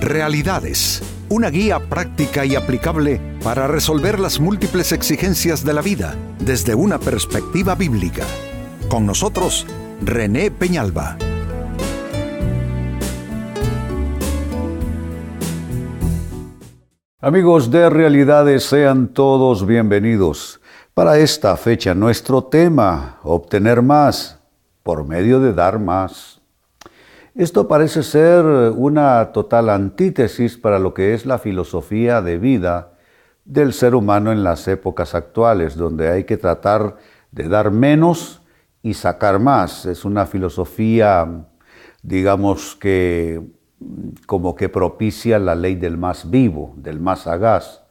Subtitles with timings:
[0.00, 6.74] Realidades, una guía práctica y aplicable para resolver las múltiples exigencias de la vida desde
[6.74, 8.24] una perspectiva bíblica.
[8.88, 9.66] Con nosotros,
[10.00, 11.18] René Peñalba.
[17.20, 20.62] Amigos de Realidades, sean todos bienvenidos.
[20.94, 24.38] Para esta fecha, nuestro tema, obtener más
[24.82, 26.39] por medio de dar más.
[27.36, 32.94] Esto parece ser una total antítesis para lo que es la filosofía de vida
[33.44, 36.96] del ser humano en las épocas actuales, donde hay que tratar
[37.30, 38.42] de dar menos
[38.82, 39.86] y sacar más.
[39.86, 41.46] Es una filosofía,
[42.02, 43.40] digamos que
[44.26, 47.84] como que propicia la ley del más vivo, del más sagaz.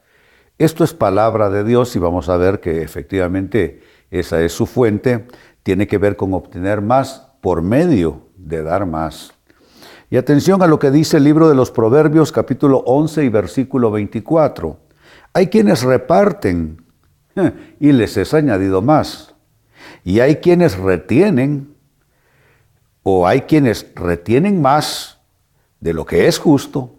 [0.57, 3.79] Esto es palabra de Dios y vamos a ver que efectivamente
[4.11, 5.27] esa es su fuente,
[5.63, 9.33] tiene que ver con obtener más por medio de dar más.
[10.09, 13.91] Y atención a lo que dice el libro de los Proverbios capítulo 11 y versículo
[13.91, 14.77] 24.
[15.33, 16.83] Hay quienes reparten
[17.79, 19.35] y les es añadido más.
[20.03, 21.75] Y hay quienes retienen
[23.03, 25.19] o hay quienes retienen más
[25.79, 26.95] de lo que es justo,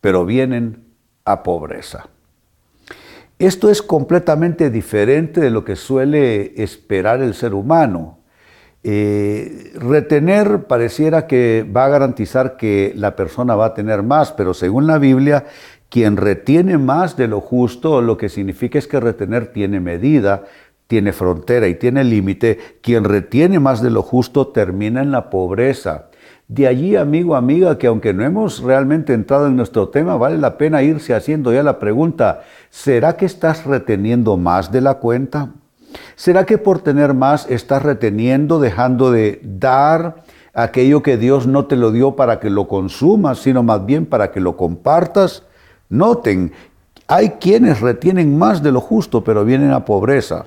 [0.00, 0.84] pero vienen
[1.24, 2.08] a pobreza.
[3.38, 8.15] Esto es completamente diferente de lo que suele esperar el ser humano.
[8.88, 14.54] Eh, retener pareciera que va a garantizar que la persona va a tener más, pero
[14.54, 15.44] según la Biblia,
[15.88, 20.44] quien retiene más de lo justo, lo que significa es que retener tiene medida,
[20.86, 22.60] tiene frontera y tiene límite.
[22.80, 26.06] Quien retiene más de lo justo termina en la pobreza.
[26.46, 30.56] De allí, amigo, amiga, que aunque no hemos realmente entrado en nuestro tema, vale la
[30.58, 35.50] pena irse haciendo ya la pregunta, ¿será que estás reteniendo más de la cuenta?
[36.16, 41.76] ¿Será que por tener más estás reteniendo, dejando de dar aquello que Dios no te
[41.76, 45.42] lo dio para que lo consumas, sino más bien para que lo compartas?
[45.90, 46.52] Noten,
[47.06, 50.46] hay quienes retienen más de lo justo, pero vienen a pobreza.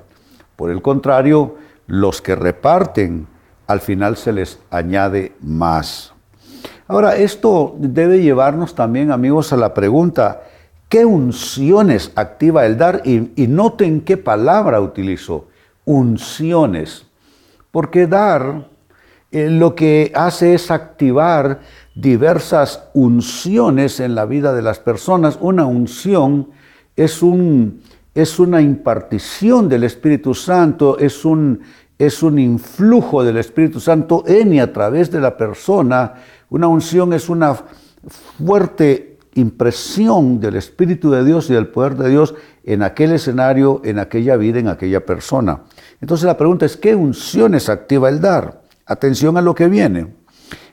[0.56, 1.54] Por el contrario,
[1.86, 3.28] los que reparten,
[3.68, 6.12] al final se les añade más.
[6.88, 10.42] Ahora, esto debe llevarnos también, amigos, a la pregunta,
[10.88, 13.02] ¿qué unciones activa el dar?
[13.04, 15.46] Y, noten qué palabra utilizó
[15.90, 17.04] unciones.
[17.72, 18.68] Porque dar
[19.32, 21.60] eh, lo que hace es activar
[21.94, 25.36] diversas unciones en la vida de las personas.
[25.40, 26.50] Una unción
[26.94, 27.82] es, un,
[28.14, 31.60] es una impartición del Espíritu Santo, es un,
[31.98, 36.14] es un influjo del Espíritu Santo en y a través de la persona.
[36.50, 37.56] Una unción es una
[38.38, 42.34] fuerte impresión del Espíritu de Dios y del poder de Dios
[42.64, 45.60] en aquel escenario, en aquella vida, en aquella persona.
[46.00, 48.62] Entonces la pregunta es, ¿qué unciones activa el dar?
[48.86, 50.08] Atención a lo que viene.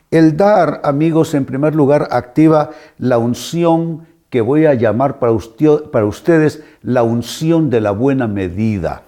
[0.09, 6.63] El dar, amigos, en primer lugar, activa la unción que voy a llamar para, ustedes
[6.81, 9.03] la unción de la buena medida.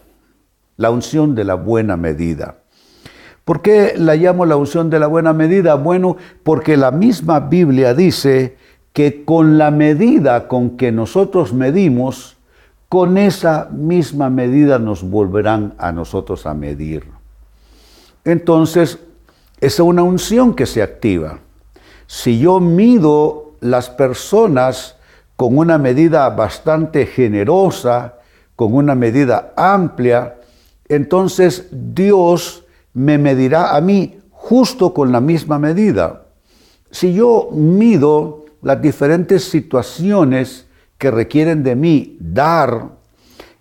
[0.78, 2.56] La unción de la buena medida.
[3.46, 5.75] ¿Por qué la llamo la unción de la buena medida?
[5.75, 8.57] Bueno, porque la misma Biblia dice
[8.94, 12.39] que con la medida con que nosotros medimos,
[12.90, 17.06] con esa misma medida nos volverán a nosotros a medir.
[18.26, 18.98] Entonces,
[19.62, 21.40] es una unción que se activa.
[22.08, 24.96] Si yo mido las personas
[25.36, 28.16] con una medida bastante generosa,
[28.56, 30.38] con una medida amplia,
[30.88, 36.24] entonces Dios me medirá a mí justo con la misma medida.
[36.90, 40.66] Si yo mido las diferentes situaciones
[41.00, 42.90] que requieren de mí dar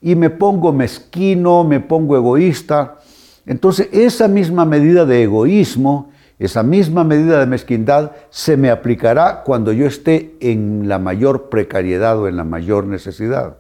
[0.03, 2.99] y me pongo mezquino, me pongo egoísta,
[3.47, 9.73] entonces esa misma medida de egoísmo, esa misma medida de mezquindad se me aplicará cuando
[9.73, 13.57] yo esté en la mayor precariedad o en la mayor necesidad.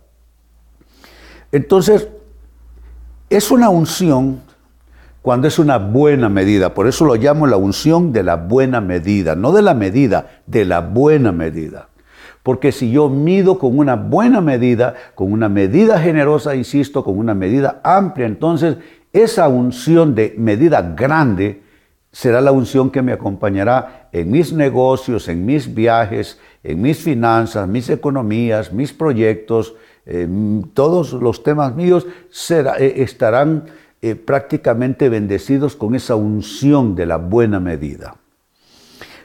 [1.50, 2.08] Entonces,
[3.30, 4.42] es una unción
[5.22, 6.74] cuando es una buena medida.
[6.74, 10.64] Por eso lo llamo la unción de la buena medida, no de la medida, de
[10.64, 11.87] la buena medida.
[12.48, 17.34] Porque si yo mido con una buena medida, con una medida generosa, insisto, con una
[17.34, 18.78] medida amplia, entonces
[19.12, 21.60] esa unción de medida grande
[22.10, 27.68] será la unción que me acompañará en mis negocios, en mis viajes, en mis finanzas,
[27.68, 29.74] mis economías, mis proyectos,
[30.72, 32.06] todos los temas míos
[32.48, 33.64] eh, estarán
[34.00, 38.16] eh, prácticamente bendecidos con esa unción de la buena medida.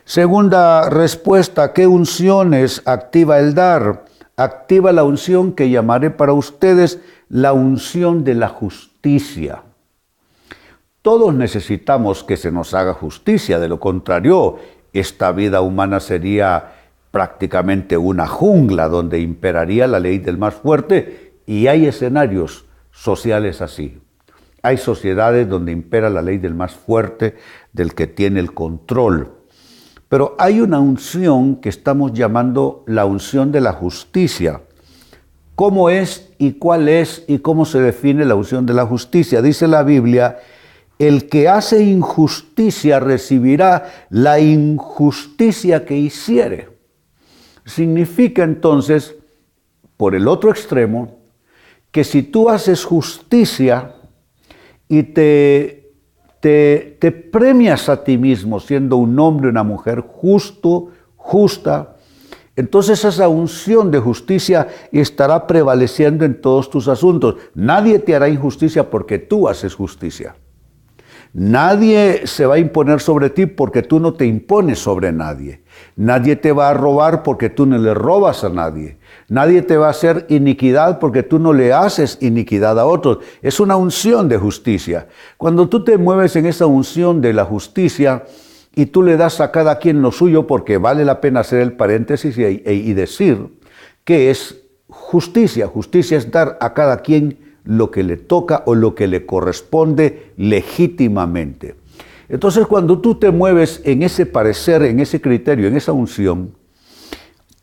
[0.05, 4.03] Segunda respuesta, ¿qué unciones activa el dar?
[4.35, 9.63] Activa la unción que llamaré para ustedes la unción de la justicia.
[11.01, 14.59] Todos necesitamos que se nos haga justicia, de lo contrario,
[14.91, 16.73] esta vida humana sería
[17.11, 24.01] prácticamente una jungla donde imperaría la ley del más fuerte y hay escenarios sociales así.
[24.61, 27.35] Hay sociedades donde impera la ley del más fuerte,
[27.71, 29.42] del que tiene el control.
[30.13, 34.61] Pero hay una unción que estamos llamando la unción de la justicia.
[35.55, 39.41] ¿Cómo es y cuál es y cómo se define la unción de la justicia?
[39.41, 40.37] Dice la Biblia,
[40.99, 46.69] el que hace injusticia recibirá la injusticia que hiciere.
[47.65, 49.15] Significa entonces,
[49.97, 51.17] por el otro extremo,
[51.89, 53.95] que si tú haces justicia
[54.87, 55.82] y te,
[56.43, 61.95] te, premias a ti mismo siendo un hombre, una mujer justo, justa,
[62.57, 67.37] entonces esa unción de justicia estará prevaleciendo en todos tus asuntos.
[67.55, 70.35] Nadie te hará injusticia porque tú haces justicia.
[71.31, 75.62] Nadie se va a imponer sobre ti porque tú no te impones sobre nadie.
[75.95, 78.97] Nadie te va a robar porque tú no le robas a nadie.
[79.29, 83.19] Nadie te va a hacer iniquidad porque tú no le haces iniquidad a otros.
[83.41, 85.07] Es una unción de justicia.
[85.37, 88.23] Cuando tú te mueves en esa unción de la justicia
[88.75, 91.73] y tú le das a cada quien lo suyo porque vale la pena hacer el
[91.73, 93.49] paréntesis y, y decir
[94.03, 95.67] que es justicia.
[95.67, 100.33] Justicia es dar a cada quien lo que le toca o lo que le corresponde
[100.37, 101.75] legítimamente.
[102.29, 106.53] Entonces cuando tú te mueves en ese parecer, en ese criterio, en esa unción,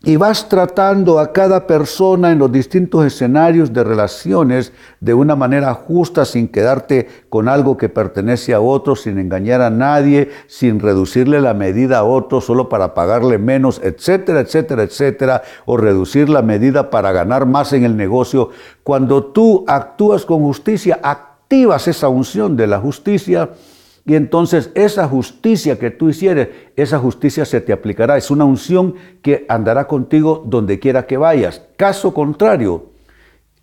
[0.03, 5.75] y vas tratando a cada persona en los distintos escenarios de relaciones de una manera
[5.75, 11.43] justa, sin quedarte con algo que pertenece a otro, sin engañar a nadie, sin reducirle
[11.43, 16.89] la medida a otro solo para pagarle menos, etcétera, etcétera, etcétera, o reducir la medida
[16.89, 18.49] para ganar más en el negocio.
[18.83, 23.51] Cuando tú actúas con justicia, activas esa unción de la justicia
[24.11, 28.17] y entonces esa justicia que tú hicieres, esa justicia se te aplicará.
[28.17, 31.63] Es una unción que andará contigo donde quiera que vayas.
[31.77, 32.87] Caso contrario,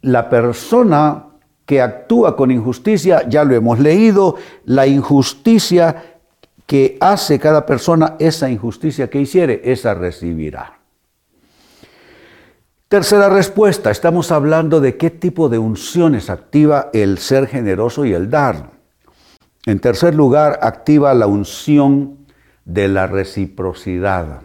[0.01, 1.25] la persona
[1.65, 6.15] que actúa con injusticia, ya lo hemos leído, la injusticia
[6.65, 10.79] que hace cada persona, esa injusticia que hiciere, esa recibirá.
[12.87, 18.29] Tercera respuesta, estamos hablando de qué tipo de unciones activa el ser generoso y el
[18.29, 18.76] dar.
[19.67, 22.19] En tercer lugar, activa la unción
[22.63, 24.43] de la reciprocidad.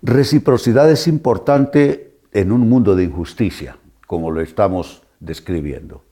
[0.00, 3.76] Reciprocidad es importante en un mundo de injusticia,
[4.06, 6.02] como lo estamos describiendo.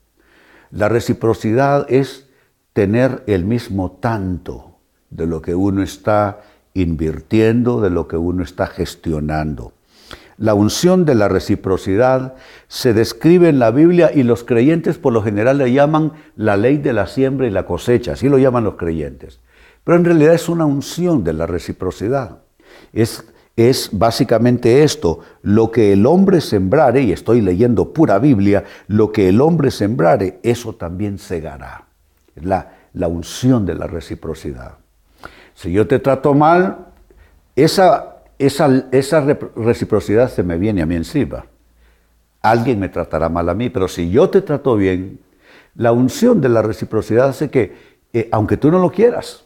[0.69, 2.29] La reciprocidad es
[2.73, 4.77] tener el mismo tanto
[5.09, 6.41] de lo que uno está
[6.75, 9.73] invirtiendo, de lo que uno está gestionando.
[10.37, 12.35] La unción de la reciprocidad
[12.67, 16.77] se describe en la Biblia y los creyentes por lo general le llaman la ley
[16.77, 19.39] de la siembra y la cosecha, así lo llaman los creyentes.
[19.83, 22.39] Pero en realidad es una unción de la reciprocidad.
[22.93, 23.25] Es,
[23.55, 29.29] es básicamente esto, lo que el hombre sembrare, y estoy leyendo pura Biblia, lo que
[29.29, 31.85] el hombre sembrare, eso también segará.
[32.35, 34.77] La, la unción de la reciprocidad.
[35.53, 36.87] Si yo te trato mal,
[37.55, 38.10] esa
[38.45, 41.45] esa, reciprocidad se me viene a mí encima.
[42.41, 45.19] Alguien me tratará mal a mí, pero si yo te trato bien,
[45.75, 47.75] la unción de la reciprocidad hace que,
[48.13, 49.45] eh, aunque tú no lo quieras,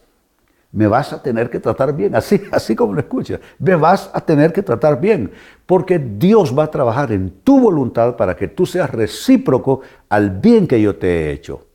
[0.72, 4.22] me vas a tener que tratar bien, así, así como lo escuchas, me vas a
[4.22, 5.32] tener que tratar bien,
[5.66, 10.68] porque Dios va a trabajar en tu voluntad para que tú seas recíproco al bien
[10.68, 11.66] que yo te he hecho.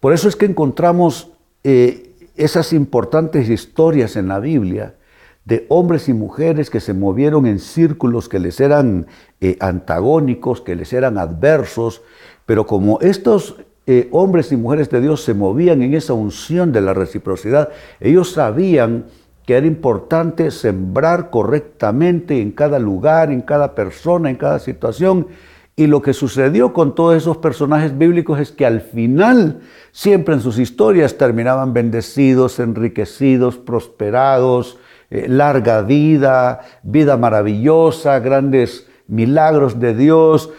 [0.00, 1.30] Por eso es que encontramos
[1.62, 4.94] eh, esas importantes historias en la Biblia
[5.44, 9.06] de hombres y mujeres que se movieron en círculos que les eran
[9.40, 12.02] eh, antagónicos, que les eran adversos,
[12.46, 13.56] pero como estos
[13.86, 18.32] eh, hombres y mujeres de Dios se movían en esa unción de la reciprocidad, ellos
[18.32, 19.06] sabían
[19.46, 25.28] que era importante sembrar correctamente en cada lugar, en cada persona, en cada situación.
[25.74, 29.60] Y lo que sucedió con todos esos personajes bíblicos es que al final,
[29.92, 34.78] siempre en sus historias, terminaban bendecidos, enriquecidos, prosperados,
[35.10, 40.50] eh, larga vida, vida maravillosa, grandes milagros de Dios,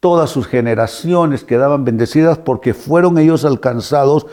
[0.00, 4.26] todas sus generaciones quedaban bendecidas porque fueron ellos alcanzados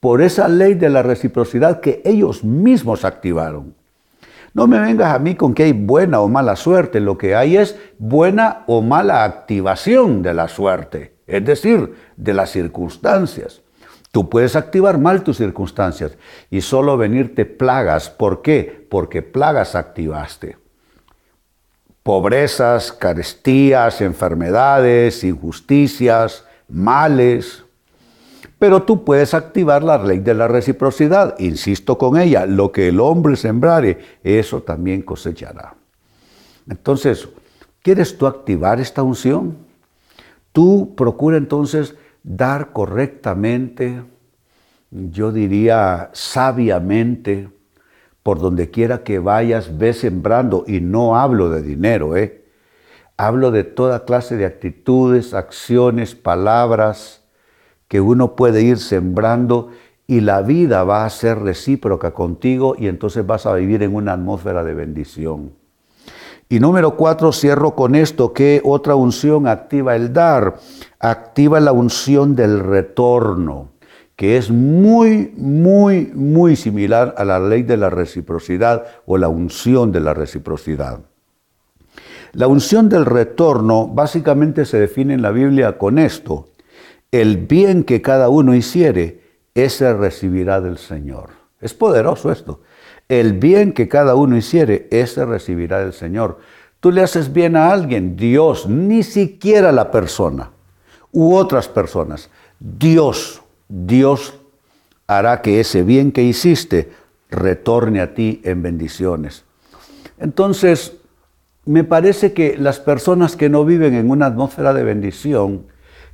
[0.00, 3.74] por esa ley de la reciprocidad que ellos mismos activaron.
[4.52, 7.56] No me vengas a mí con que hay buena o mala suerte, lo que hay
[7.56, 13.62] es buena o mala activación de la suerte, es decir, de las circunstancias.
[14.12, 16.12] Tú puedes activar mal tus circunstancias
[16.50, 18.10] y solo venirte plagas.
[18.10, 18.86] ¿Por qué?
[18.90, 20.56] Porque plagas activaste.
[22.02, 27.62] Pobrezas, carestías, enfermedades, injusticias, males.
[28.58, 31.38] Pero tú puedes activar la ley de la reciprocidad.
[31.38, 35.74] Insisto con ella, lo que el hombre sembrare, eso también cosechará.
[36.68, 37.28] Entonces,
[37.82, 39.56] ¿quieres tú activar esta unción?
[40.52, 44.02] Tú procura entonces dar correctamente,
[44.90, 47.48] yo diría sabiamente,
[48.22, 52.44] por donde quiera que vayas, ve sembrando, y no hablo de dinero, ¿eh?
[53.16, 57.22] hablo de toda clase de actitudes, acciones, palabras
[57.86, 59.70] que uno puede ir sembrando
[60.06, 64.14] y la vida va a ser recíproca contigo y entonces vas a vivir en una
[64.14, 65.59] atmósfera de bendición.
[66.52, 70.56] Y número cuatro, cierro con esto, que otra unción activa el dar,
[70.98, 73.70] activa la unción del retorno,
[74.16, 79.92] que es muy, muy, muy similar a la ley de la reciprocidad o la unción
[79.92, 80.98] de la reciprocidad.
[82.32, 86.48] La unción del retorno básicamente se define en la Biblia con esto,
[87.12, 89.22] el bien que cada uno hiciere,
[89.54, 91.30] ese recibirá del Señor.
[91.60, 92.60] Es poderoso esto.
[93.10, 96.38] El bien que cada uno hiciere, ese recibirá del Señor.
[96.78, 100.52] Tú le haces bien a alguien, Dios, ni siquiera la persona
[101.10, 102.30] u otras personas.
[102.60, 104.34] Dios, Dios
[105.08, 106.92] hará que ese bien que hiciste
[107.30, 109.42] retorne a ti en bendiciones.
[110.20, 110.92] Entonces,
[111.64, 115.66] me parece que las personas que no viven en una atmósfera de bendición,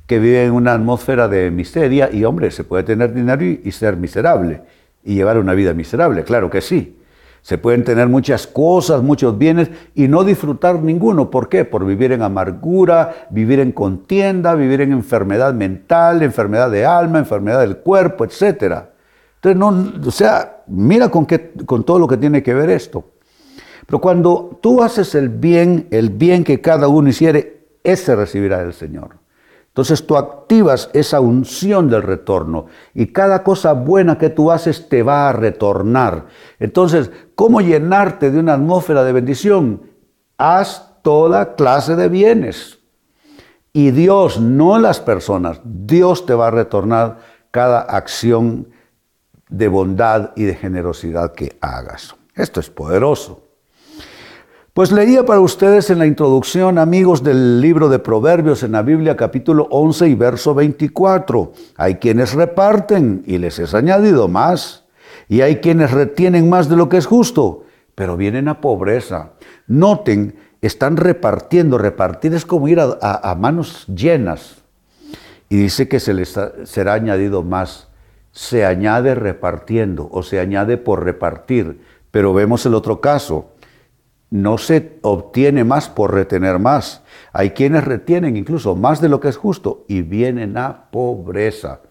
[0.07, 3.97] que viven en una atmósfera de miseria, y hombre, se puede tener dinero y, ser
[3.97, 4.63] miserable
[5.07, 6.99] y llevar una vida miserable, claro que sí.
[7.41, 11.31] Se pueden tener muchas cosas, muchos bienes y no disfrutar ninguno.
[11.31, 11.63] ¿Por qué?
[11.63, 17.61] Por vivir en amargura, vivir en contienda, vivir en enfermedad mental, enfermedad de alma, enfermedad
[17.61, 18.87] del cuerpo, etc.
[19.35, 23.05] Entonces, no, o sea, mira con, qué, con todo lo que tiene que ver esto.
[23.85, 28.73] Pero cuando tú haces el bien, el bien que cada uno hiciere, ese recibirá del
[28.73, 29.11] Señor.
[29.77, 32.65] Entonces tú activas esa unción del retorno
[32.95, 36.25] y cada cosa buena que tú haces te va a retornar.
[36.57, 39.83] Entonces, ¿cómo llenarte de una atmósfera de bendición?
[40.39, 42.79] Haz toda clase de bienes.
[43.71, 47.19] Y Dios, no las personas, Dios te va a retornar
[47.51, 48.69] cada acción
[49.47, 52.15] de bondad y de generosidad que hagas.
[52.33, 53.46] Esto es poderoso.
[54.77, 59.17] Pues leía para ustedes en la introducción, amigos, del libro de Proverbios en la Biblia
[59.17, 61.51] capítulo 11 y verso 24.
[61.77, 64.85] Hay quienes reparten y les es añadido más,
[65.27, 67.63] y hay quienes retienen más de lo que es justo,
[67.95, 69.31] pero vienen a pobreza.
[69.65, 74.57] Noten, están repartiendo, repartir es como ir a, manos llenas.
[75.49, 77.87] Y dice que se les será añadido más.
[78.31, 81.81] Se añade repartiendo o se añade por repartir.
[82.11, 83.56] Pero vemos el otro caso
[84.29, 87.03] no se obtiene más por retener más.
[87.31, 91.81] Hay quienes retienen incluso más de lo que es justo y vienen a pobreza.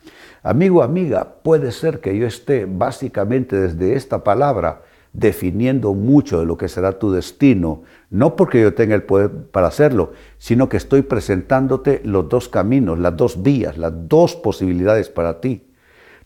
[0.43, 6.59] Amigo, amiga, puede ser que yo esté básicamente desde esta palabra definiendo mucho de lo
[6.59, 11.00] que será tu destino, no porque yo tenga el poder para hacerlo, sino que estoy
[11.02, 15.73] presentándote los dos caminos, las dos vías, las dos posibilidades para ti.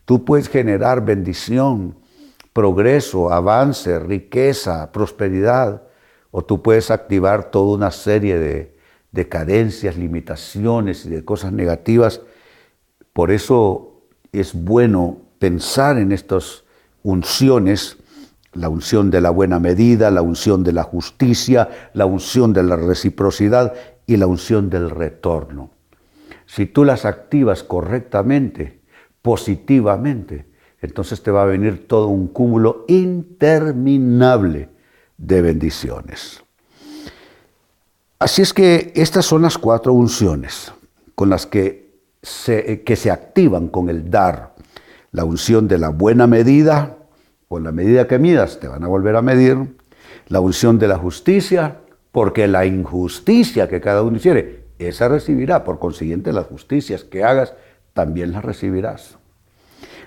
[0.03, 1.95] Tú puedes generar bendición,
[2.51, 5.83] progreso, avance, riqueza, prosperidad,
[6.31, 8.75] o tú puedes activar toda una serie de,
[9.11, 12.21] de carencias, limitaciones y de cosas negativas.
[13.13, 16.63] Por eso es bueno pensar en estas
[17.03, 17.97] unciones,
[18.53, 22.75] la unción de la buena medida, la unción de la justicia, la unción de la
[22.75, 23.73] reciprocidad
[24.05, 25.71] y la unción del retorno.
[26.45, 28.81] Si tú las activas correctamente,
[29.21, 30.45] positivamente,
[30.81, 34.69] entonces te va a venir todo un cúmulo interminable
[35.21, 36.41] de bendiciones.
[38.19, 40.73] Así es que estas son las cuatro unciones
[41.15, 44.53] con las que se, que se activan con el dar.
[45.11, 46.97] La unción de la buena medida,
[47.47, 49.75] con la medida que midas te van a volver a medir.
[50.27, 51.77] La unción de la justicia,
[52.11, 55.63] porque la injusticia que cada uno hiciere, esa recibirá.
[55.63, 57.53] Por consiguiente, las justicias que hagas,
[57.93, 59.17] también las recibirás.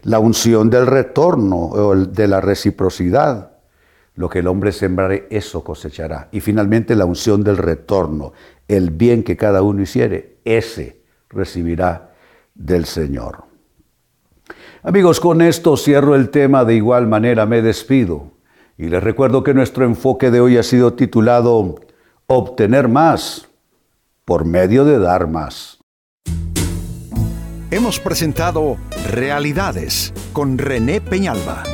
[0.03, 3.54] La unción del retorno, o de la reciprocidad,
[4.15, 6.29] lo que el hombre sembrare, eso cosechará.
[6.33, 8.33] Y finalmente la unción del retorno,
[8.69, 12.15] el bien que cada uno hiciere, ese recibirá
[12.55, 13.45] del Señor.
[14.83, 18.33] Amigos, con esto cierro el tema, de igual manera me despido.
[18.77, 21.77] Y les recuerdo que nuestro enfoque de hoy ha sido titulado
[22.27, 23.49] Obtener más
[24.25, 25.79] por medio de dar más.
[27.71, 28.77] Hemos presentado
[29.11, 31.74] Realidades con René Peñalba.